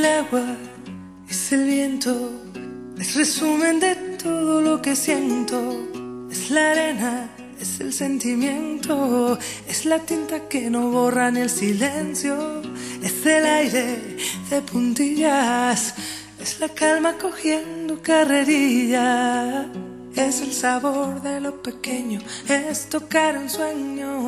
[0.00, 0.56] El agua,
[1.28, 2.32] es el viento,
[2.98, 5.58] es resumen de todo lo que siento.
[6.30, 7.28] Es la arena,
[7.60, 9.38] es el sentimiento,
[9.68, 12.62] es la tinta que no borra ni el silencio.
[13.02, 14.16] Es el aire
[14.48, 15.94] de puntillas,
[16.40, 19.70] es la calma cogiendo carrerilla.
[20.16, 24.19] Es el sabor de lo pequeño, es tocar un sueño.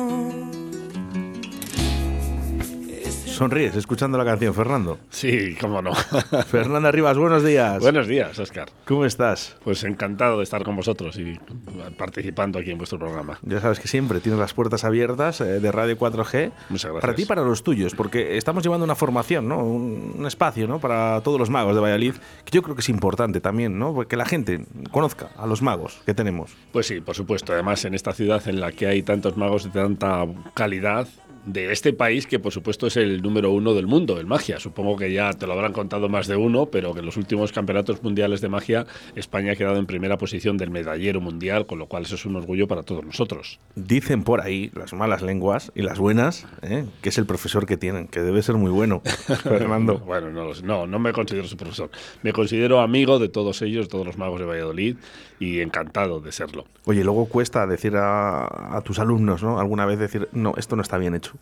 [3.43, 4.99] Sonríes escuchando la canción, Fernando.
[5.09, 5.93] Sí, cómo no.
[6.47, 7.81] Fernanda Rivas, buenos días.
[7.81, 8.69] Buenos días, Oscar.
[8.85, 9.57] ¿Cómo estás?
[9.65, 11.37] Pues encantado de estar con vosotros y
[11.97, 13.39] participando aquí en vuestro programa.
[13.41, 16.53] Ya sabes que siempre tienes las puertas abiertas eh, de Radio 4G.
[16.69, 17.01] Muchas gracias.
[17.01, 19.57] Para ti y para los tuyos, porque estamos llevando una formación, ¿no?
[19.57, 20.79] Un, espacio, ¿no?
[20.79, 22.13] Para todos los magos de Valladolid,
[22.45, 23.93] que yo creo que es importante también, ¿no?
[23.93, 26.55] Porque la gente conozca a los magos que tenemos.
[26.71, 27.51] Pues sí, por supuesto.
[27.51, 31.09] Además, en esta ciudad en la que hay tantos magos de tanta calidad,
[31.45, 34.59] de este país que por supuesto es el número uno del mundo, el magia.
[34.59, 37.51] Supongo que ya te lo habrán contado más de uno, pero que en los últimos
[37.51, 41.87] campeonatos mundiales de magia España ha quedado en primera posición del medallero mundial, con lo
[41.87, 43.59] cual eso es un orgullo para todos nosotros.
[43.75, 46.85] Dicen por ahí las malas lenguas y las buenas, ¿eh?
[47.01, 49.01] que es el profesor que tienen, que debe ser muy bueno,
[49.43, 49.99] Fernando.
[49.99, 51.89] bueno, no, no, no me considero su profesor.
[52.21, 54.97] Me considero amigo de todos ellos, todos los magos de Valladolid,
[55.39, 56.65] y encantado de serlo.
[56.85, 59.59] Oye, luego cuesta decir a, a tus alumnos, ¿no?
[59.59, 61.32] Alguna vez decir, no, esto no está bien hecho.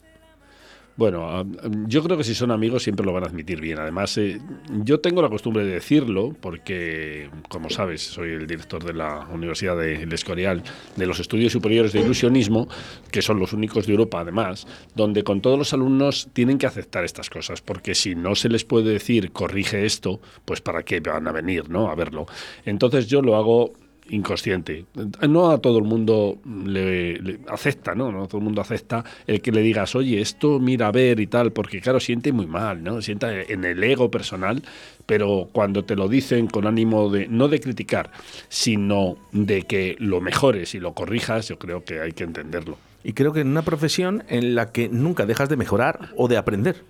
[1.02, 1.48] Bueno,
[1.88, 3.80] yo creo que si son amigos siempre lo van a admitir bien.
[3.80, 4.40] Además, eh,
[4.84, 9.76] yo tengo la costumbre de decirlo porque, como sabes, soy el director de la Universidad
[9.76, 10.62] de El Escorial
[10.96, 12.68] de los Estudios Superiores de Ilusionismo,
[13.10, 17.04] que son los únicos de Europa además, donde con todos los alumnos tienen que aceptar
[17.04, 21.28] estas cosas, porque si no se les puede decir corrige esto, pues para qué van
[21.28, 21.90] a venir, ¿no?
[21.90, 22.28] A verlo.
[22.64, 23.74] Entonces yo lo hago
[24.12, 24.86] inconsciente.
[25.28, 28.11] No a todo el mundo le, acepta, ¿no?
[28.11, 31.27] No todo el mundo acepta el que le digas, oye, esto mira a ver y
[31.27, 33.02] tal, porque claro, siente muy mal, ¿no?
[33.02, 34.61] Sienta en el ego personal,
[35.05, 38.11] pero cuando te lo dicen con ánimo de, no de criticar,
[38.49, 42.78] sino de que lo mejores y lo corrijas, yo creo que hay que entenderlo.
[43.04, 46.38] Y creo que en una profesión en la que nunca dejas de mejorar o de
[46.38, 46.83] aprender.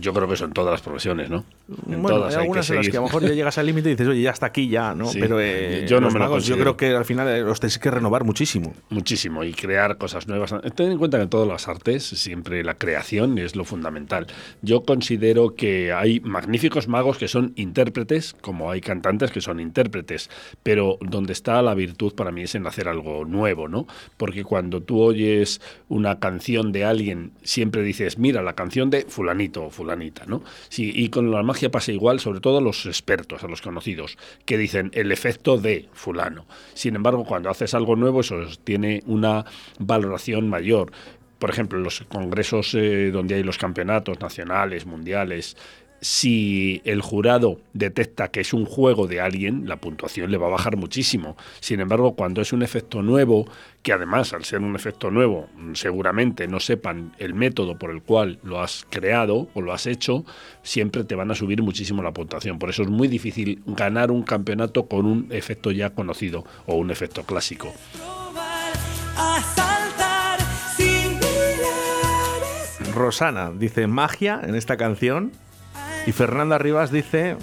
[0.00, 1.44] Yo creo que eso en todas las profesiones, ¿no?
[1.88, 3.66] En bueno, todas hay, algunas que en las que a lo mejor ya llegas al
[3.66, 5.10] límite y dices, oye, ya está aquí, ya, ¿no?
[5.12, 7.90] Pero eh, yo no me magos, Yo creo que al final eh, los tenéis que
[7.90, 8.74] renovar muchísimo.
[8.90, 10.54] Muchísimo y crear cosas nuevas.
[10.74, 14.26] Ten en cuenta que en todas las artes siempre la creación es lo fundamental.
[14.62, 20.30] Yo considero que hay magníficos magos que son intérpretes, como hay cantantes que son intérpretes,
[20.62, 23.86] pero donde está la virtud para mí es en hacer algo nuevo, ¿no?
[24.16, 29.70] Porque cuando tú oyes una canción de alguien, siempre dices, mira, la canción de fulanito
[29.78, 30.42] fulanita, ¿no?
[30.76, 34.58] Y con la magia pasa igual, sobre todo a los expertos, a los conocidos, que
[34.58, 36.46] dicen el efecto de fulano.
[36.74, 39.44] Sin embargo, cuando haces algo nuevo, eso tiene una
[39.78, 40.90] valoración mayor.
[41.38, 45.56] Por ejemplo, los congresos eh, donde hay los campeonatos nacionales, mundiales,
[46.00, 50.50] si el jurado detecta que es un juego de alguien, la puntuación le va a
[50.50, 51.36] bajar muchísimo.
[51.60, 53.46] Sin embargo, cuando es un efecto nuevo,
[53.82, 58.38] que además al ser un efecto nuevo seguramente no sepan el método por el cual
[58.42, 60.24] lo has creado o lo has hecho,
[60.62, 62.58] siempre te van a subir muchísimo la puntuación.
[62.58, 66.90] Por eso es muy difícil ganar un campeonato con un efecto ya conocido o un
[66.90, 67.72] efecto clásico.
[72.94, 75.32] Rosana dice magia en esta canción
[76.06, 77.36] y Fernanda Rivas dice,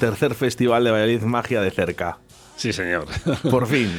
[0.00, 2.18] tercer festival de Valladolid Magia de cerca.
[2.56, 3.06] Sí, señor.
[3.50, 3.90] Por fin.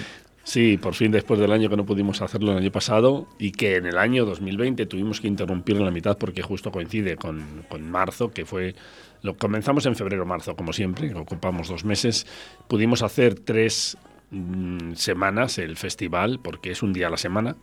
[0.44, 3.76] Sí, por fin después del año que no pudimos hacerlo el año pasado y que
[3.76, 8.32] en el año 2020 tuvimos que interrumpirlo en la mitad porque justo coincide con, marzo,
[8.32, 8.74] que fue...
[9.24, 12.26] Lo comenzamos en febrero-marzo, como siempre, ocupamos dos meses.
[12.70, 13.98] Pudimos hacer tres
[14.32, 17.58] mm, semanas el festival porque es un día a la semana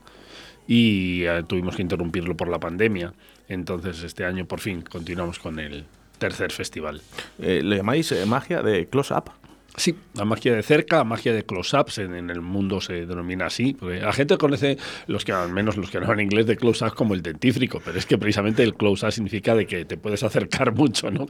[0.67, 3.15] y eh, tuvimos que interrumpirlo por la pandemia.
[3.49, 5.87] Entonces este año por fin continuamos con el,
[6.19, 7.01] tercer festival.
[7.39, 9.31] Eh, ¿Le llamáis eh, magia de close-up?
[9.77, 13.77] Sí, la magia de cerca, la magia de close-ups en, el mundo se denomina así.
[13.81, 14.79] La gente conoce,
[15.09, 17.99] los que al menos los que no hablan inglés, de close-up como el dentífrico, pero
[17.99, 21.27] es que precisamente el close-up significa de que te puedes acercar mucho, ¿no?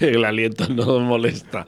[0.00, 1.66] El aliento no molesta.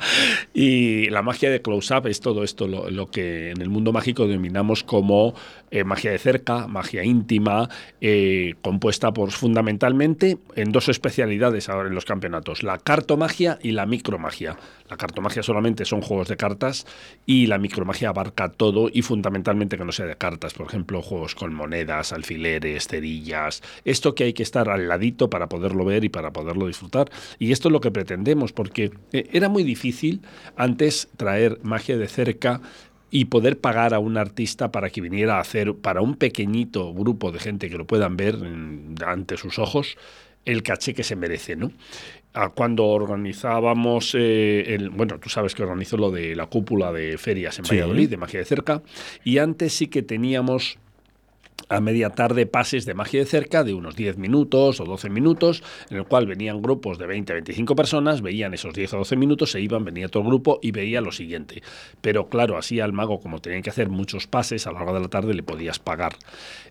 [0.55, 4.83] Y la magia de close-up es todo esto, lo, que en el mundo mágico denominamos
[4.83, 5.35] como
[5.71, 7.69] eh, magia de cerca, magia íntima,
[8.01, 13.85] eh, compuesta por fundamentalmente en dos especialidades ahora en los campeonatos, la cartomagia y la
[13.85, 14.57] micromagia.
[14.89, 16.87] La cartomagia solamente son juegos de cartas
[17.27, 21.35] y la micromagia abarca todo y fundamentalmente que no sea de cartas, por ejemplo, juegos
[21.35, 26.09] con monedas, alfileres, cerillas, esto que hay que estar al ladito para poderlo ver y
[26.09, 27.11] para poderlo disfrutar.
[27.39, 30.23] Y esto es lo que pretendemos, porque eh, era muy difícil
[30.57, 32.61] antes traer magia de cerca
[33.11, 37.31] y poder pagar a un artista para que viniera a hacer para un pequeñito grupo
[37.31, 38.37] de gente que lo puedan ver
[39.07, 39.97] ante sus ojos
[40.45, 41.71] el caché que se merece, ¿no?
[42.55, 47.59] Cuando organizábamos, eh, el, bueno, tú sabes que organizo lo de la cúpula de ferias
[47.59, 48.83] en Valladolid, de magia de cerca,
[49.23, 50.79] y antes sí que teníamos
[51.69, 55.63] a media tarde pases de magia de cerca de unos 10 minutos o 12 minutos,
[55.91, 59.17] en el cual venían grupos de 20 a 25 personas, veían esos 10 o 12
[59.17, 61.63] minutos, se iban, venía todo el grupo y veía lo siguiente.
[62.01, 65.01] Pero claro, así al mago, como tenían que hacer muchos pases a lo largo de
[65.01, 66.17] la tarde, le podías pagar.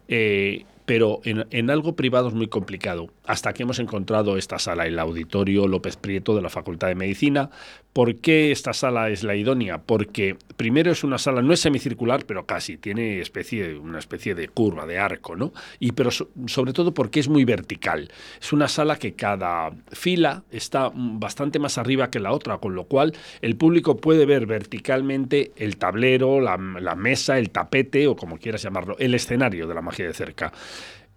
[0.07, 3.07] Eh, pero en, algo privado es muy complicado.
[3.25, 7.49] Hasta que hemos encontrado esta sala, el Auditorio López Prieto de la Facultad de Medicina.
[7.93, 9.77] ¿Por qué esta sala es la idónea?
[9.77, 14.47] Porque primero es una sala, no es semicircular, pero casi, tiene especie, una especie de
[14.49, 15.53] curva, de arco, ¿no?
[15.79, 18.11] Y pero sobre todo porque es muy vertical.
[18.41, 22.85] Es una sala que cada fila está bastante más arriba que la otra, con lo
[22.85, 28.37] cual el público puede ver verticalmente el tablero, la, la mesa, el tapete o como
[28.37, 30.51] quieras llamarlo, el escenario de la magia de cerca.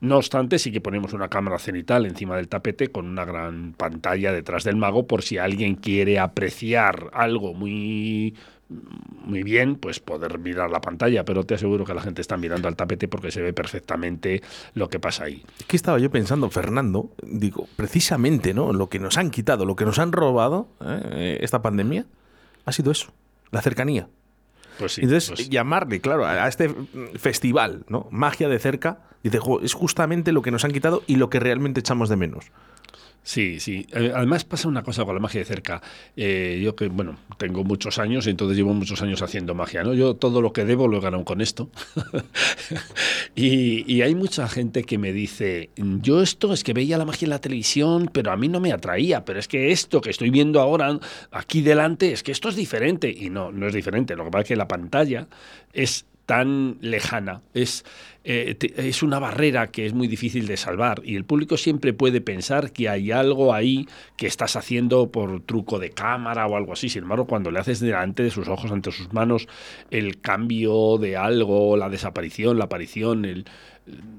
[0.01, 4.33] No obstante, sí que ponemos una cámara cenital encima del tapete con una gran pantalla
[4.33, 8.35] detrás del mago por si alguien quiere apreciar algo muy
[8.69, 12.69] muy bien, pues poder mirar la pantalla, pero te aseguro que la gente está mirando
[12.69, 14.43] al tapete porque se ve perfectamente
[14.75, 15.45] lo que pasa ahí.
[15.67, 17.13] ¿Qué estaba yo pensando, Fernando?
[17.23, 18.73] Digo, precisamente, ¿no?
[18.73, 21.39] Lo que nos han quitado, lo que nos han robado ¿eh?
[21.43, 22.07] esta pandemia
[22.65, 23.13] ha sido eso,
[23.53, 24.09] la cercanía.
[24.79, 26.75] Pues Entonces, pues llamarle, claro, a este
[27.19, 28.09] festival, ¿no?
[28.11, 31.81] Magia de cerca, dice, es justamente lo que nos han quitado y lo que realmente
[31.81, 32.47] echamos de menos.
[33.27, 33.85] Sí, sí.
[33.93, 35.83] Eh, además pasa una cosa con la magia de cerca.
[36.15, 39.95] Eh, yo que, bueno, tengo muchos años, entonces llevo muchos años haciendo magia, ¿no?
[39.95, 41.69] Yo todo lo que debo lo he ganado con esto.
[43.35, 47.27] y, y, hay mucha gente que me dice, yo esto es que veía la magia
[47.27, 50.31] en la televisión, pero a mí no me atraía, pero es que esto que estoy
[50.31, 50.97] viendo ahora
[51.33, 53.11] aquí delante, es que esto es diferente.
[53.11, 54.15] Y no, no es diferente.
[54.15, 55.27] Lo que pasa es que la pantalla
[55.73, 57.85] es tan lejana, es,
[58.25, 62.21] eh, es una barrera que es muy difícil de salvar y el público siempre puede
[62.21, 66.89] pensar que hay algo ahí que estás haciendo por truco de cámara o algo así.
[66.89, 69.49] Sin embargo, cuando le haces delante de sus ojos, ante sus manos,
[69.91, 73.45] el cambio de algo, la desaparición, la aparición, el,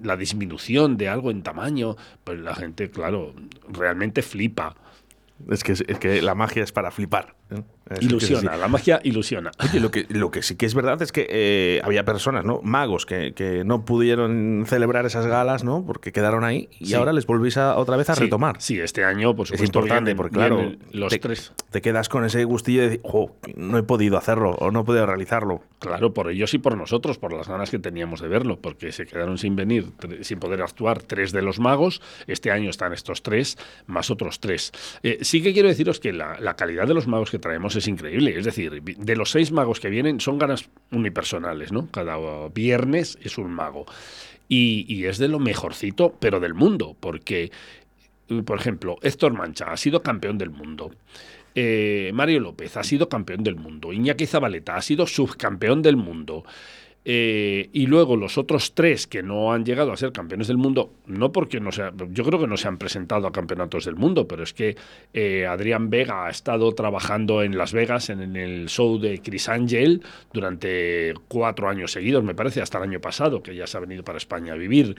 [0.01, 3.33] la disminución de algo en tamaño, pues la gente, claro,
[3.67, 4.75] realmente flipa.
[5.49, 7.35] Es que, es que la magia es para flipar.
[7.51, 7.61] ¿eh?
[8.01, 9.51] Ilusiona, la magia ilusiona.
[9.63, 12.61] Oye, lo que, lo que sí que es verdad es que eh, había personas, ¿no?
[12.63, 15.85] Magos que, que, no pudieron celebrar esas galas, ¿no?
[15.85, 18.57] Porque quedaron ahí y ahora les volvís a, otra vez a retomar.
[18.59, 19.63] Sí, este año, por supuesto.
[19.63, 21.53] Es importante, porque claro, los te, tres.
[21.71, 23.01] te quedas con ese gustillo de decir,
[23.55, 25.61] no he podido hacerlo o no he podido realizarlo.
[25.79, 29.05] Claro, por ellos y por nosotros, por las ganas que teníamos de verlo, porque se
[29.05, 29.91] quedaron sin venir,
[30.21, 32.01] sin poder actuar tres de los magos.
[32.25, 34.71] Este año están estos tres, más otros tres.
[35.03, 37.87] Eh, sí que quiero deciros que la, la calidad de los magos que traemos es
[37.87, 38.37] increíble.
[38.37, 41.89] Es decir, de los seis magos que vienen son ganas unipersonales, ¿no?
[41.91, 42.17] Cada
[42.49, 43.85] viernes es un mago.
[44.49, 47.51] Y, es de lo mejorcito, pero del mundo, porque,
[48.45, 50.91] por ejemplo, Héctor Mancha ha sido campeón del mundo.
[51.53, 53.91] Eh, Mario López ha sido campeón del mundo.
[53.91, 56.45] Iñaki Zabaleta ha sido subcampeón del mundo.
[57.09, 60.91] Eh, y luego los otros tres que no han llegado a ser campeones del mundo,
[61.05, 64.27] no porque no sea, yo creo que no se han presentado a campeonatos del mundo,
[64.27, 64.75] pero es que
[65.13, 70.03] eh, Adrián Vega ha estado trabajando en Las Vegas en, el show de Chris Angel
[70.33, 74.03] durante cuatro años seguidos, me parece, hasta el año pasado, que ya se ha venido
[74.03, 74.97] para España a vivir.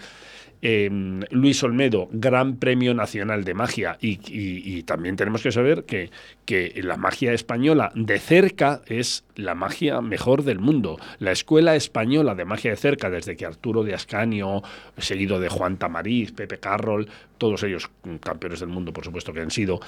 [0.61, 3.97] Em, Luis Olmedo, Gran Premio Nacional de Magia.
[4.01, 6.11] Y, también tenemos que saber que,
[6.45, 10.99] que, la magia española de cerca es la magia mejor del mundo.
[11.19, 14.63] La Escuela Española de Magia de Cerca, desde que Arturo de Ascanio,
[14.97, 19.51] seguido de Juan Tamariz, Pepe Carroll, todos ellos campeones del mundo, por supuesto que han
[19.51, 19.81] sido,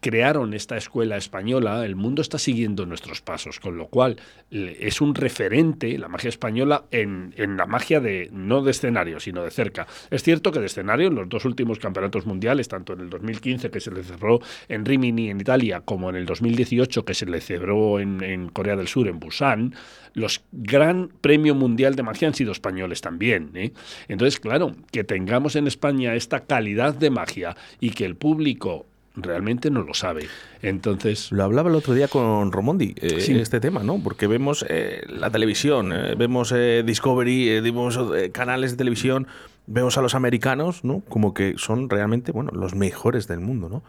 [0.00, 4.16] crearon esta escuela española, el mundo está siguiendo nuestros pasos, con lo cual
[4.50, 9.42] es un referente, la magia española, en, en la magia de no de escenario, sino
[9.44, 9.86] de cerca.
[10.16, 13.70] Es cierto que de escenario, en los dos últimos campeonatos mundiales, tanto en el 2015
[13.70, 17.42] que se le cerró en Rimini en Italia, como en el 2018 que se le
[17.42, 19.74] celebró en, Corea del Sur, en Busan,
[20.14, 23.50] los gran premio mundial de magia han sido españoles también.
[23.54, 23.72] ¿eh?
[24.08, 29.70] Entonces, claro, que tengamos en España esta calidad de magia y que el público realmente
[29.70, 30.28] no lo sabe.
[30.62, 31.32] Entonces.
[31.32, 34.00] Lo hablaba el otro día con Romondi, eh, este tema, ¿no?
[34.02, 36.54] Porque vemos eh, la televisión, eh, vemos
[36.84, 37.98] Discovery, vemos
[38.32, 39.26] canales de televisión,
[39.66, 41.02] vemos a los americanos, ¿no?
[41.08, 43.82] Como que son realmente, bueno, los mejores del mundo, ¿no?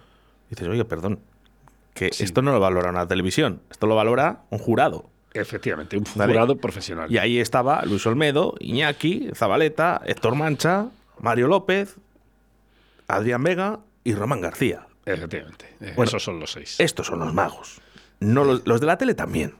[0.50, 1.20] dices, oye, perdón,
[1.94, 5.10] que esto no lo valora una televisión, esto lo valora un jurado.
[5.34, 7.12] Efectivamente, un jurado profesional.
[7.12, 10.88] Y ahí estaba Luis Olmedo, Iñaki, Zabaleta, Héctor Mancha,
[11.20, 11.98] Mario López,
[13.08, 14.88] Adrián Vega y Román García.
[15.06, 15.66] Efectivamente.
[15.96, 16.80] Bueno, Esos son los seis.
[16.80, 17.82] Estos son los magos.
[18.20, 19.54] No los, de la tele también.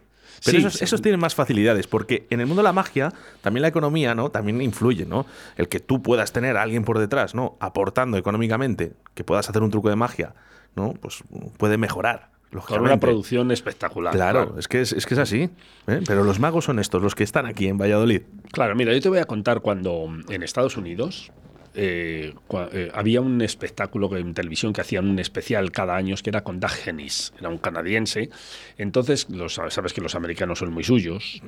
[0.46, 3.68] Pero esos, esos, tienen más facilidades, porque en el mundo de la magia también la
[3.68, 4.30] economía, ¿no?
[4.30, 5.26] También influye, ¿no?
[5.56, 7.58] El que tú puedas tener a alguien por detrás, ¿no?
[7.60, 10.34] Aportando económicamente, que puedas hacer un truco de magia,
[10.76, 10.94] ¿no?
[10.94, 11.24] Pues
[11.58, 12.30] puede mejorar.
[12.66, 14.14] Con una producción espectacular.
[14.14, 15.50] Claro, Es, que es, que es así.
[15.88, 16.02] ¿eh?
[16.08, 18.22] Pero los magos son estos, los que están aquí en Valladolid.
[18.52, 21.32] Claro, mira, yo te voy a contar cuando en Estados Unidos
[21.80, 22.34] eh,
[22.74, 26.60] eh, había un espectáculo en televisión que hacían un especial cada año que era con
[26.60, 28.32] Doug Hennis, era un canadiense.
[28.80, 31.40] Entonces, los, sabes que los americanos son muy suyos.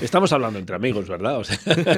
[0.00, 1.42] Estamos hablando entre amigos, ¿verdad?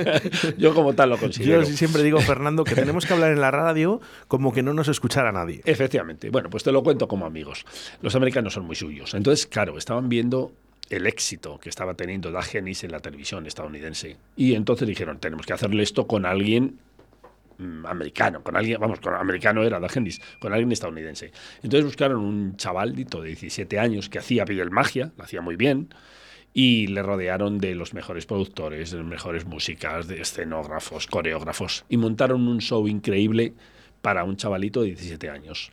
[0.58, 1.62] yo como tal lo considero.
[1.62, 4.88] Yo siempre digo, Fernando, que tenemos que hablar en la radio como que no nos
[4.88, 5.60] escuchara nadie.
[5.64, 6.30] Efectivamente.
[6.30, 7.64] Bueno, pues te lo cuento como amigos.
[8.02, 9.14] Los americanos son muy suyos.
[9.14, 10.50] Entonces, claro, estaban viendo
[10.90, 14.16] el éxito que estaba teniendo Doug Hennis en la televisión estadounidense.
[14.36, 16.78] Y entonces dijeron, tenemos que hacerle esto con alguien
[17.58, 21.32] americano, con alguien, vamos, con americano era Hendis, con alguien estadounidense.
[21.62, 25.88] Entonces buscaron un chavaldito de 17 años que hacía magia, lo hacía muy bien,
[26.52, 31.96] y le rodearon de los mejores productores, de las mejores músicas, de escenógrafos, coreógrafos, y
[31.96, 33.54] montaron un show increíble
[34.00, 35.70] para un chavalito de 17 años.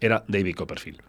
[0.00, 1.00] Era David Copperfield.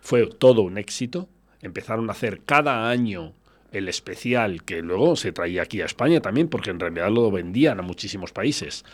[0.00, 1.28] Fue todo un éxito,
[1.62, 3.32] empezaron a hacer cada año
[3.70, 7.78] el especial que luego se traía aquí a España también, porque en realidad lo vendían
[7.78, 8.84] a muchísimos países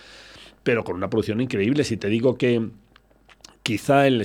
[0.63, 1.85] pero con una producción increíble.
[1.85, 2.71] Si te digo que
[3.63, 4.23] quizá el,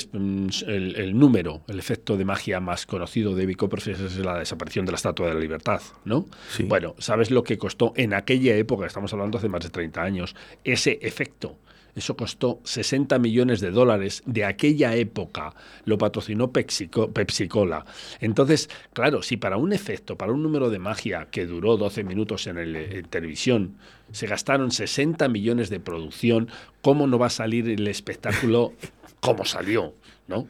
[0.67, 4.95] el, número, el efecto de magia más conocido de Copperfield es la desaparición de la
[4.95, 6.25] Estatua de la Libertad, ¿no?
[6.65, 10.35] Bueno, ¿sabes lo que costó en aquella época, estamos hablando hace más de 30 años,
[10.63, 11.57] ese efecto?
[11.95, 15.53] Eso costó 60 millones de dólares de aquella época.
[15.85, 17.85] Lo patrocinó Pepsi Cola.
[18.19, 22.47] Entonces, claro, si para un efecto, para un número de magia que duró 12 minutos
[22.47, 23.77] en, el, televisión,
[24.11, 26.49] se gastaron 60 millones de producción,
[26.81, 28.73] ¿cómo no va a salir el espectáculo
[29.21, 29.93] como salió?
[30.27, 30.47] ¿No?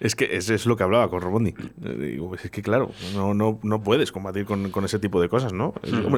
[0.00, 1.54] Es que eso es lo que hablaba con Robondi.
[1.84, 5.74] Eh, es que claro, no, no, no puedes combatir con, ese tipo de cosas, ¿no?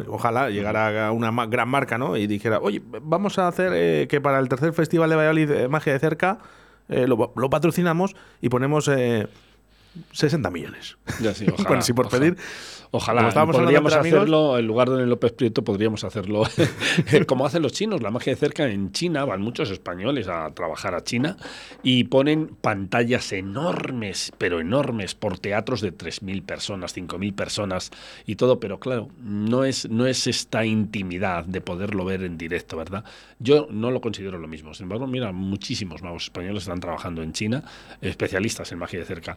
[0.09, 2.17] ojalá llegara a una gran marca, ¿no?
[2.17, 5.69] Y dijera, oye, vamos a hacer eh, que para el tercer festival de Valladolid eh,
[5.69, 6.39] Magia de Cerca
[6.89, 8.91] lo, lo, patrocinamos y ponemos
[10.13, 10.97] 60 millones.
[11.21, 12.37] Ya sí, ojalá, bueno, si por pedir.
[12.93, 13.31] Ojalá.
[13.47, 16.43] podríamos hacerlo, en lugar de López Prieto, podríamos hacerlo
[17.27, 18.03] como hacen los chinos.
[18.03, 21.37] La magia de cerca en China, van muchos españoles a trabajar a China
[21.85, 27.93] y ponen pantallas enormes, pero enormes, por teatros de 3.000 personas, 5.000 personas
[28.27, 28.59] y todo.
[28.59, 33.05] Pero claro, no es, no es esta intimidad de poderlo ver en directo, ¿verdad?
[33.39, 34.75] Yo no lo considero lo mismo.
[34.75, 37.63] Sin embargo, mira, muchísimos magos españoles están trabajando en China,
[38.01, 39.37] especialistas en magia de cerca.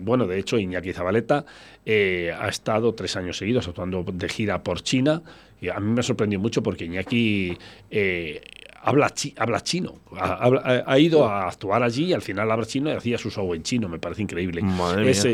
[0.00, 1.44] Bueno, de hecho, Iñaki Zabaleta
[1.84, 5.22] eh, ha estado tres años seguidos actuando de gira por China
[5.60, 7.56] y a mí me sorprendió mucho porque Iñaki
[7.90, 8.42] eh,
[8.82, 9.96] habla, habla chino.
[10.16, 13.62] Ha, ido a actuar allí y al final habla chino y hacía su show en
[13.62, 13.88] chino.
[13.88, 14.62] Me parece increíble.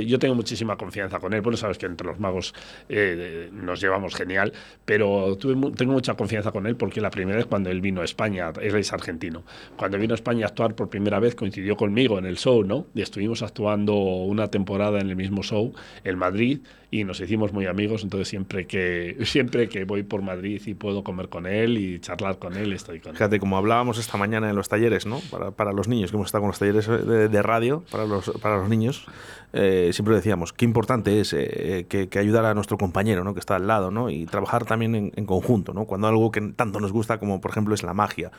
[0.07, 1.41] yo tengo muchísima confianza con él.
[1.41, 2.55] Bueno, sabes que entre los magos
[2.89, 4.53] eh, nos llevamos genial,
[4.85, 8.05] pero tuve, tengo mucha confianza con él porque la primera vez cuando él vino a
[8.05, 9.45] España, él es argentino,
[9.77, 12.87] cuando vino a España a actuar por primera vez coincidió conmigo en el show, ¿no?
[12.95, 15.73] Y estuvimos actuando una temporada en el mismo show
[16.05, 16.61] en Madrid
[16.91, 21.03] y nos hicimos muy amigos, entonces siempre que, siempre que voy por Madrid y puedo
[21.03, 24.57] comer con él y charlar con él, estoy con Fíjate, como hablábamos esta mañana en
[24.57, 25.21] los talleres, ¿no?
[25.31, 28.59] Para, para los niños, que hemos estado con los talleres de, radio para los, para
[28.59, 29.07] los niños,
[29.53, 33.35] eh, siempre decíamos qué importante es eh, que, que, ayudar a nuestro compañero, ¿no?
[33.35, 34.11] Que está al lado, ¿no?
[34.11, 35.85] Y trabajar también en, en conjunto, ¿no?
[35.85, 38.31] Cuando algo que tanto nos gusta como, por ejemplo, es la magia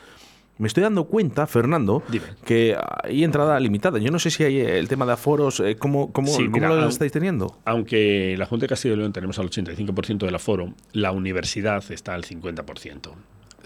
[0.58, 2.02] me estoy dando cuenta, Fernando,
[2.44, 3.98] que hay entrada limitada.
[3.98, 7.58] Yo no sé si hay el tema de aforos, eh, ¿cómo, cómo, lo estáis teniendo?
[7.64, 12.14] Aunque la Junta de Castilla y León tenemos al 85% del aforo, la universidad está
[12.14, 13.10] al 50%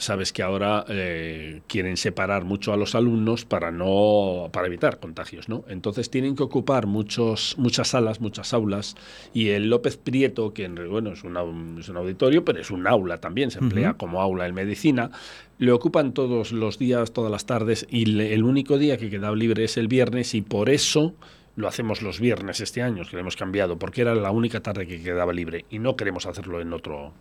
[0.01, 5.49] sabes que ahora eh, quieren separar mucho a los alumnos para no para evitar contagios,
[5.49, 5.65] ¿no?
[5.69, 8.97] Entonces tienen que ocupar muchos muchas salas, muchas aulas
[9.33, 13.51] y el López Prieto, que bueno es, es un auditorio, pero es un aula también,
[13.51, 15.11] se emplea como aula en medicina,
[15.59, 19.65] le ocupan todos los días, todas las tardes y el único día que queda libre
[19.65, 21.15] es el viernes y por eso
[21.57, 24.87] lo hacemos los viernes este año, que lo hemos cambiado, porque era la única tarde
[24.87, 27.13] que quedaba libre y no queremos hacerlo en otro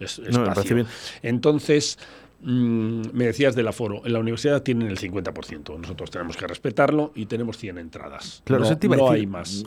[0.00, 0.86] espacio.
[1.22, 1.98] Entonces,
[2.40, 4.02] Mm, me decías del aforo.
[4.04, 5.78] En la universidad tienen el 50%.
[5.78, 8.42] Nosotros tenemos que respetarlo y tenemos 100 entradas.
[8.44, 9.64] Claro, no, hay más.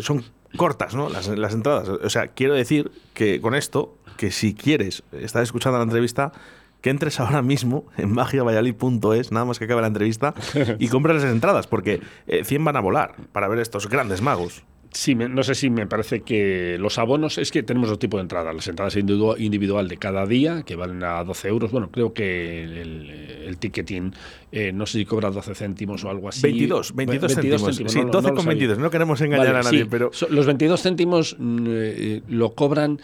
[0.00, 0.24] son
[0.56, 1.08] cortas, ¿no?
[1.08, 1.88] Las, las, entradas.
[1.88, 6.32] O sea, quiero decir que con esto, que si quieres estar escuchando la entrevista,
[6.80, 10.34] que entres ahora mismo en magiabayali.es, nada más que acabe la entrevista,
[10.78, 14.62] y compres las entradas, porque 100 eh, van a volar para ver estos grandes magos.
[14.92, 18.22] Sí, no sé si me parece que los abonos, es que tenemos dos tipos de
[18.22, 18.54] entradas.
[18.54, 21.70] Las entradas individual de cada día, que valen a 12 euros.
[21.70, 24.12] Bueno, creo que el, ticketing,
[24.50, 26.42] eh, no sé si cobra 12 céntimos o algo así.
[26.42, 27.76] 22, 22, céntimos.
[27.76, 28.78] Sí, 12 con 22.
[28.78, 30.10] No queremos engañar a nadie, pero.
[30.28, 33.00] Los 22 céntimos mm, eh, lo cobran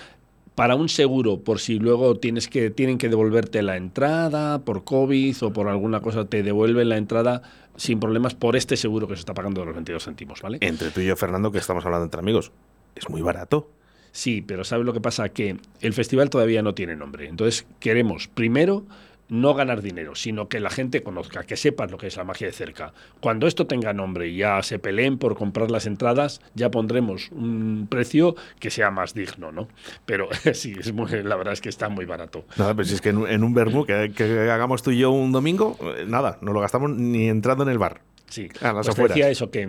[0.56, 5.36] para un seguro, por si luego tienes que, tienen que devolverte la entrada por COVID
[5.42, 7.42] o por alguna cosa, te devuelven la entrada
[7.76, 10.58] sin problemas por este seguro que se está pagando de los 22 céntimos, ¿vale?
[10.62, 12.52] Entre tú y yo, Fernando, que estamos hablando entre amigos,
[12.94, 13.70] es muy barato.
[14.12, 15.28] Sí, pero ¿sabes lo que pasa?
[15.28, 17.28] Que el festival todavía no tiene nombre.
[17.28, 18.86] Entonces queremos primero
[19.28, 22.46] no ganar dinero, sino que la gente conozca, que sepan lo que es la magia
[22.46, 22.92] de cerca.
[23.20, 27.86] Cuando esto tenga nombre y ya se peleen por comprar las entradas, ya pondremos un
[27.90, 29.68] precio que sea más digno, ¿no?
[30.04, 32.44] Pero sí, es muy, la verdad es que está muy barato.
[32.56, 35.76] Nada, pues es que en, un vermú que, que, hagamos tú y yo un domingo,
[35.80, 38.00] eh, nada, no lo gastamos ni entrando en el bar.
[38.28, 39.68] Sí, ah, pues decía eso, que,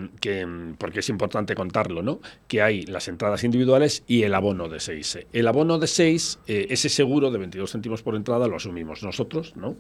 [0.77, 2.19] porque es importante contarlo, ¿no?
[2.47, 5.19] Que hay las entradas individuales y el abono de 6.
[5.31, 9.55] El abono de 6, eh, ese seguro de 22 céntimos por entrada lo asumimos nosotros,
[9.55, 9.75] ¿no?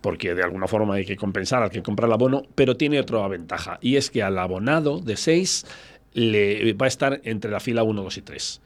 [0.00, 3.26] Porque de alguna forma hay que compensar al que compra el abono, pero tiene otra
[3.28, 5.64] ventaja, y es que al abonado de 6
[6.14, 8.60] le va a estar entre la fila 1, 2 y 3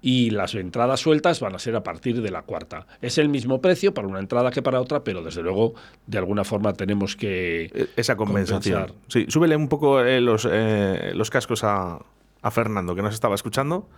[0.00, 2.86] y las entradas sueltas van a ser a partir de la cuarta.
[3.00, 5.74] Es el mismo precio para una entrada que para otra, pero desde luego
[6.06, 7.64] de alguna forma tenemos que...
[7.74, 8.92] E, esa compensación.
[9.08, 11.98] Sí, súbele un poco eh, los, eh, los cascos a,
[12.42, 13.88] a Fernando, que nos estaba escuchando.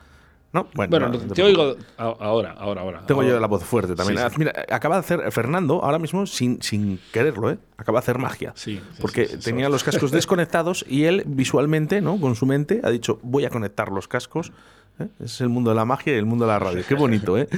[0.50, 0.66] ¿No?
[0.72, 3.02] Bueno, te oigo ahora, ahora, ahora.
[3.06, 4.18] Tengo yo la voz fuerte también.
[4.38, 7.58] Mira, acaba de hacer Fernando, ahora mismo, sin, sin quererlo, ¿eh?
[7.76, 8.52] acaba de hacer magia.
[8.56, 12.18] Sí, porque tenía los cascos desconectados y él visualmente, ¿no?
[12.18, 14.52] con su mente, ha dicho, voy a conectar los cascos
[15.00, 15.08] ¿eh?
[15.24, 16.82] Es el mundo de la magia y el mundo de la radio.
[16.86, 17.48] Qué bonito, ¿eh?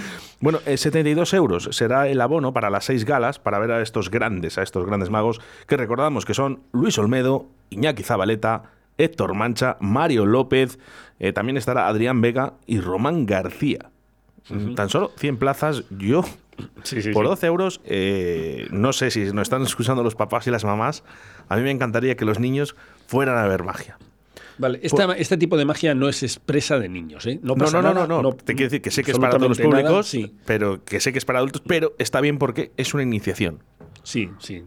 [0.41, 4.11] Bueno, 72 eh, euros será el abono para las seis galas para ver a estos
[4.11, 8.65] grandes, a estos grandes magos que recordamos que son Luis Olmedo, Iñaki Zabaleta,
[8.99, 10.79] Héctor Mancha, Mario López,
[11.19, 13.91] eh, también estará Adrián Vega y Román García.
[14.75, 16.25] Tan solo 100 plazas, yo
[17.13, 17.81] por 12 euros,
[18.71, 21.05] no sé si nos están escuchando los papás y las mamás,
[21.49, 22.75] a mí me encantaría que los niños
[23.07, 23.97] fueran a ver magia.
[24.61, 27.41] Vale, este tipo de magia no es expresa de niños, ¿eh?
[27.43, 29.59] No, no, no, no, no, Te quiero decir que sé que es para todos los
[29.59, 30.35] públicos, sí.
[30.45, 33.63] pero que sé que es para adultos, pero está bien porque es una iniciación.
[34.03, 34.63] Sí, sí.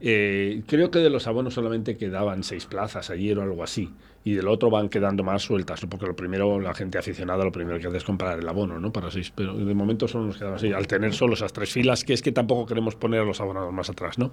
[0.00, 3.90] Eh, creo que de los abonos solamente quedaban seis plazas ayer o algo así
[4.28, 7.78] y del otro van quedando más sueltas, porque lo primero, la gente aficionada, lo primero
[7.78, 8.92] que hace es comprar el abono, ¿no?
[8.92, 12.04] Para seis, pero de momento solo nos quedamos así, al tener solo esas tres filas,
[12.04, 14.30] que es que tampoco queremos poner a los abonados más atrás, ¿no?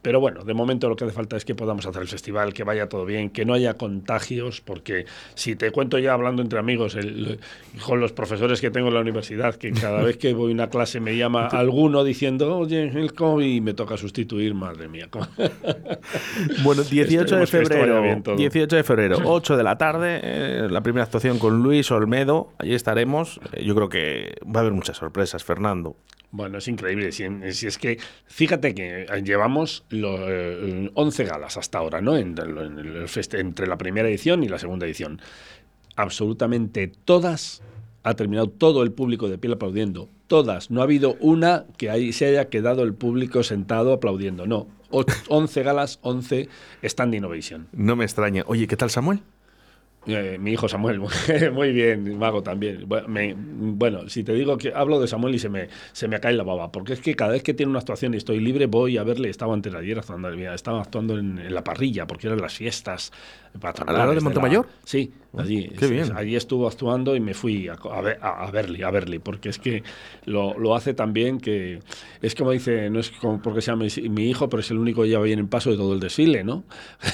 [0.00, 2.62] Pero bueno, de momento lo que hace falta es que podamos hacer el festival, que
[2.62, 6.94] vaya todo bien, que no haya contagios, porque si te cuento ya hablando entre amigos,
[6.94, 7.40] el,
[7.84, 10.68] con los profesores que tengo en la universidad, que cada vez que voy a una
[10.68, 15.08] clase me llama alguno diciendo, oye, el COVID, y me toca sustituir, madre mía.
[16.62, 21.38] bueno, 18 de febrero, 18 de febrero, 8 de la tarde, eh, la primera actuación
[21.38, 22.52] con Luis Olmedo.
[22.58, 23.40] Allí estaremos.
[23.52, 25.96] Eh, yo creo que va a haber muchas sorpresas, Fernando.
[26.30, 27.12] Bueno, es increíble.
[27.12, 27.24] Si,
[27.66, 30.20] es que, fíjate que llevamos los,
[30.94, 32.16] 11 galas hasta ahora, ¿no?
[32.16, 35.20] entre la primera edición y la segunda edición.
[35.94, 37.62] Absolutamente todas
[38.02, 40.08] ha terminado todo el público de piel aplaudiendo.
[40.26, 40.70] Todas.
[40.70, 44.46] No ha habido una que ahí se haya quedado el público sentado aplaudiendo.
[44.46, 44.68] No.
[44.92, 46.48] 11 galas, 11
[46.84, 47.68] standing ovation.
[47.72, 48.44] No me extraña.
[48.46, 49.22] Oye, ¿qué tal Samuel?
[50.06, 51.00] Eh, mi hijo Samuel,
[51.52, 52.86] muy bien, Mago también.
[52.88, 56.42] Bueno, si te digo que hablo de Samuel y se me, se me cae la
[56.42, 59.04] baba, porque es que cada vez que tiene una actuación y estoy libre, voy a
[59.04, 59.30] verle.
[59.30, 63.12] Estaba antes de ayer actuando, estaba actuando en, la parrilla, porque eran las fiestas.
[63.60, 64.66] ¿A la hora de Montemayor?
[64.84, 65.70] sí, allí.
[66.14, 69.82] Allí estuvo actuando y me fui a, a, verle, a verle, porque es que
[70.24, 71.80] lo, lo, hace tan bien que
[72.20, 73.86] es como dice, no es como porque sea mi,
[74.28, 76.64] hijo, pero es el único que lleva bien en paso de todo el desfile, ¿no?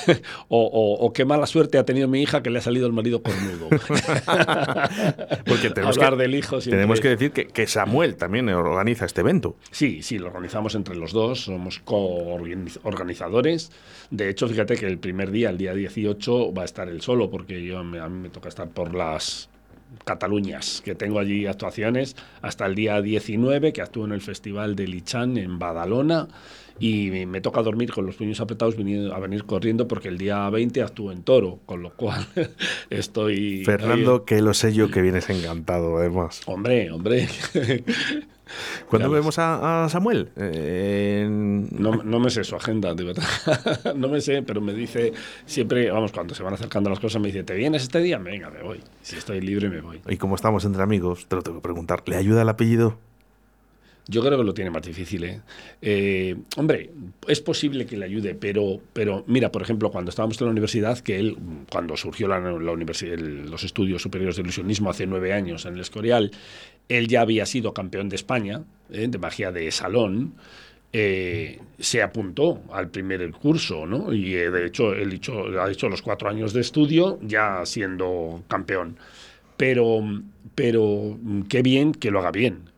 [0.48, 3.22] o, o qué mala suerte ha tenido mi hija que le ha salido el marido
[3.22, 3.68] cornudo.
[5.46, 9.56] Porque tenemos que, del hijo Tenemos que decir que, Samuel también organiza este evento.
[9.70, 13.70] Sí, sí, lo organizamos entre los dos, somos co-organizadores.
[14.10, 17.30] De hecho, fíjate que el primer día, el día 18, va a estar él solo,
[17.30, 19.48] porque yo, a mí me toca estar por las
[20.04, 24.86] Cataluñas, que tengo allí actuaciones, hasta el día 19, que actúo en el Festival de
[24.86, 26.28] Lichan en Badalona
[26.78, 30.48] y me toca dormir con los puños apretados viniendo, a venir corriendo porque el día
[30.50, 32.26] 20 actúo en Toro, con lo cual
[32.90, 33.64] estoy...
[33.64, 36.42] Fernando, que lo sé yo que vienes encantado, además.
[36.46, 37.28] Hombre, hombre.
[38.88, 40.30] ¿Cuándo vemos a, Samuel?
[40.36, 43.24] No, no, me sé su agenda, de verdad.
[43.96, 45.12] no me sé, pero me dice
[45.46, 48.18] siempre, vamos, cuando se van acercando las cosas, me dice, ¿te vienes este día?
[48.18, 48.80] Venga, me voy.
[49.02, 50.00] Si estoy libre, me voy.
[50.08, 52.98] Y como estamos entre amigos, te lo tengo que preguntar, ¿le ayuda el apellido?
[54.10, 55.22] Yo creo que lo tiene más difícil.
[55.24, 55.42] ¿eh?
[55.82, 56.90] Eh, hombre,
[57.26, 60.98] es posible que le ayude, pero, pero mira, por ejemplo, cuando estábamos en la universidad,
[61.00, 61.36] que él,
[61.70, 62.38] cuando surgió la,
[62.72, 66.30] universidad, los estudios superiores de ilusionismo hace nueve años en el Escorial,
[66.88, 69.06] él ya había sido campeón de España ¿eh?
[69.08, 70.34] de magia de salón.
[70.92, 74.12] se apuntó al primer curso, ¿no?
[74.12, 78.96] Y de hecho, él hecho, ha hecho los cuatro años de estudio ya siendo campeón.
[79.56, 80.00] Pero,
[80.54, 82.68] pero qué bien que lo haga bien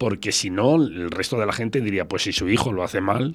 [0.00, 3.02] porque si no, el resto de la gente diría, pues si su hijo lo hace
[3.02, 3.34] mal,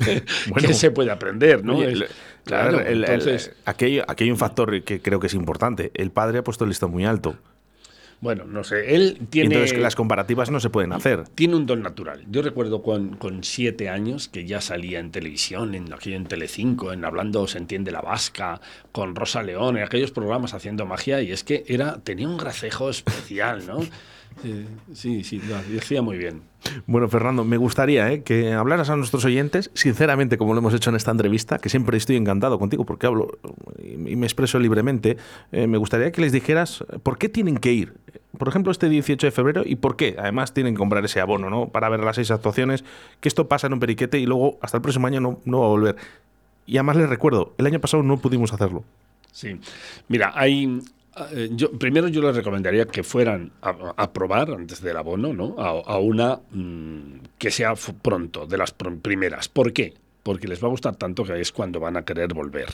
[0.56, 1.62] ¿qué se puede aprender?
[1.62, 1.78] ¿no?
[2.42, 5.90] claro, entonces, aquí, hay, un factor que creo que es importante.
[5.92, 7.36] El padre ha puesto el listón muy alto.
[8.20, 9.54] Bueno, no sé, él tiene...
[9.54, 11.24] Entonces las comparativas no se pueden hacer.
[11.34, 12.24] Tiene un don natural.
[12.30, 16.92] Yo recuerdo con, con siete años que ya salía en televisión, en, aquí en Telecinco,
[16.92, 18.60] en Hablando se entiende la vasca,
[18.92, 22.90] con Rosa León, en aquellos programas haciendo magia, y es que era tenía un gracejo
[22.90, 23.80] especial, ¿no?
[24.92, 26.42] Sí, sí, lo decía muy bien.
[26.86, 28.22] Bueno, Fernando, me gustaría ¿eh?
[28.22, 31.96] que hablaras a nuestros oyentes, sinceramente, como lo hemos hecho en esta entrevista, que siempre
[31.96, 33.38] estoy encantado contigo porque hablo
[33.82, 35.16] y me expreso libremente.
[35.52, 37.94] Eh, me gustaría que les dijeras por qué tienen que ir,
[38.38, 40.16] por ejemplo, este 18 de febrero y por qué.
[40.18, 41.68] Además, tienen que comprar ese abono ¿no?
[41.68, 42.84] para ver las seis actuaciones,
[43.20, 45.66] que esto pasa en un periquete y luego hasta el próximo año no, no va
[45.66, 45.96] a volver.
[46.66, 48.84] Y además les recuerdo, el año pasado no pudimos hacerlo.
[49.30, 49.58] Sí,
[50.08, 50.80] mira, hay,
[51.32, 55.56] eh, primero yo les recomendaría que fueran a, probar antes del abono, ¿no?
[55.58, 59.48] A, una mm, que sea pronto, de las primeras.
[59.48, 59.94] ¿Por qué?
[60.22, 62.68] Porque les va a gustar tanto que es cuando van a querer volver.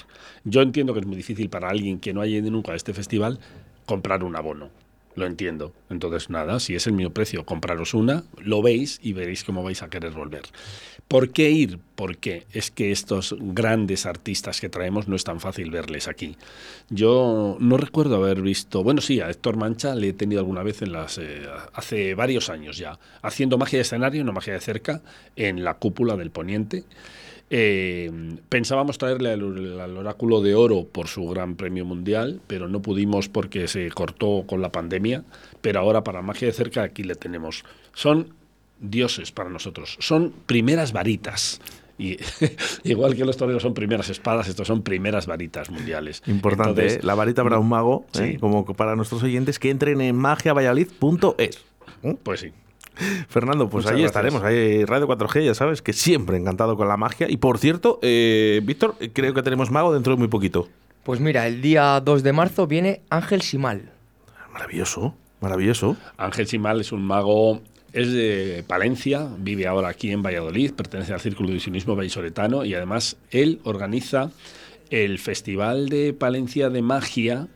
[0.44, 2.94] Yo entiendo que es muy difícil para alguien que no haya ido nunca a este
[2.94, 3.38] festival
[3.84, 4.70] comprar un abono.
[5.14, 5.74] Lo entiendo.
[5.90, 9.82] Entonces, nada, si es el mismo precio, compraros una, lo veis y veréis cómo vais
[9.82, 10.44] a querer volver.
[11.06, 11.78] ¿Por qué ir?
[11.94, 16.36] Porque es que estos grandes artistas que traemos no es tan fácil verles aquí.
[16.88, 20.80] Yo no recuerdo haber visto, bueno, sí, a Héctor Mancha le he tenido alguna vez
[20.80, 21.42] en las, eh,
[21.74, 25.02] hace varios años ya, haciendo magia de escenario, no magia de cerca,
[25.36, 26.84] en la cúpula del Poniente.
[27.50, 28.10] Eh,
[28.48, 33.68] pensábamos traerle al, oráculo de oro por su gran premio mundial, pero no pudimos porque
[33.68, 35.24] se cortó con la pandemia.
[35.60, 37.64] Pero ahora para magia de cerca aquí le tenemos.
[37.94, 38.34] Son
[38.80, 41.60] dioses para nosotros, son primeras varitas.
[41.98, 42.16] Y,
[42.84, 46.22] igual que los toreros son primeras espadas, estos son primeras varitas mundiales.
[46.26, 47.00] Importante, ¿eh?
[47.02, 48.38] la varita para un mago, ¿eh?
[48.40, 51.64] como para nuestros oyentes, que entren en magiavalladolid.es.
[52.22, 52.52] Pues sí.
[53.28, 57.30] Fernando, pues ahí estaremos, ahí Radio 4G, ya sabes, que siempre encantado con la magia.
[57.30, 60.68] Y por cierto, eh, Víctor, creo que tenemos mago dentro de muy poquito.
[61.02, 63.90] Pues mira, el día 2 de marzo viene Ángel Simal.
[64.52, 65.96] Maravilloso, maravilloso.
[66.16, 67.60] Ángel Simal es un mago,
[67.92, 72.74] es de Palencia, vive ahora aquí en Valladolid, pertenece al Círculo de Visionismo Vallisoletano y
[72.74, 74.30] además él organiza
[74.90, 77.48] el Festival de Palencia de Magia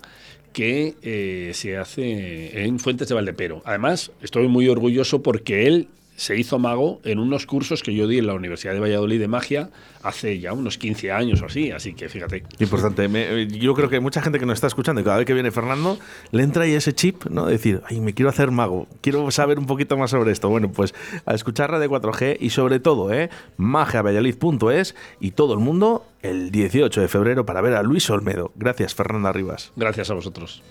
[0.57, 3.61] que eh, se hace en Fuentes de Valdepero.
[3.67, 8.19] Además, estoy muy orgulloso porque él se hizo mago en unos cursos que yo di
[8.19, 9.71] en la Universidad de Valladolid de magia
[10.03, 12.45] hace ya unos 15 años o así, así que fíjate.
[12.59, 13.47] Importante.
[13.49, 15.99] yo creo que mucha gente que nos está escuchando y cada vez que viene Fernando,
[16.31, 17.47] le entra ahí ese chip, ¿no?
[17.47, 20.49] De decir, ay, me quiero hacer mago, quiero saber un poquito más sobre esto.
[20.49, 23.31] Bueno, pues a escuchar Radio 4G y sobre todo, ¿eh?
[23.57, 28.53] magiavalladolid.es y todo el mundo el 18 de febrero para ver a Luis Olmedo.
[28.57, 29.73] Gracias, Fernanda Rivas.
[29.77, 30.63] Gracias a vosotros.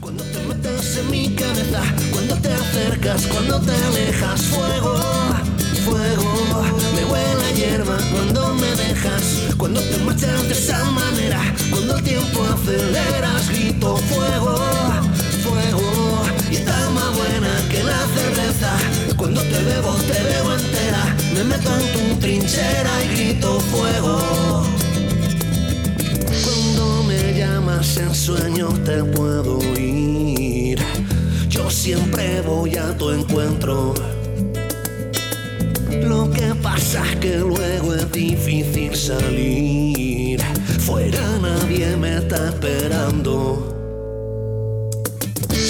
[0.00, 4.96] Cuando te metes en mi cabeza, cuando te acercas, cuando te alejas, fuego,
[5.84, 9.22] fuego, me huele a hierba cuando me dejas,
[9.56, 14.56] cuando te marchas de esa manera, cuando el tiempo aceleras, grito fuego,
[15.42, 18.72] fuego, y está más buena que la cerveza,
[19.16, 24.65] cuando te bebo te veo entera, me meto en tu trinchera y grito fuego
[27.86, 30.78] llamas en sueño te puedo ir.
[31.48, 33.94] Yo siempre voy a tu encuentro.
[35.90, 40.40] Lo que pasa es que luego es difícil salir.
[40.80, 43.72] Fuera nadie me está esperando.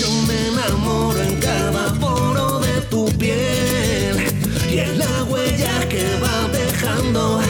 [0.00, 4.16] Yo me enamoro en cada poro de tu piel
[4.70, 7.40] y en la huella que va dejando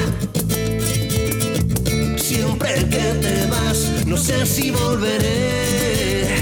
[4.06, 6.36] No sé si volveré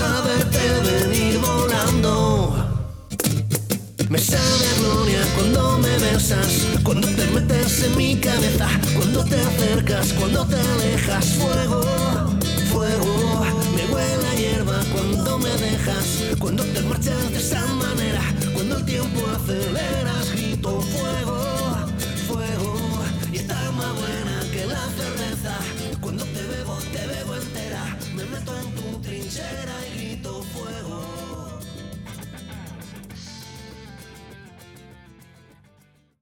[0.00, 0.58] a verte
[0.90, 2.56] venir volando.
[4.08, 9.38] Me sabe a gloria cuando me besas, cuando te metes en mi cabeza, cuando te
[9.38, 11.26] acercas, cuando te alejas.
[11.34, 11.82] Fuego,
[12.72, 13.44] fuego,
[13.76, 18.22] me huele a hierba cuando me dejas, cuando te marchas de esa manera,
[18.54, 21.57] cuando el tiempo aceleras, grito fuego.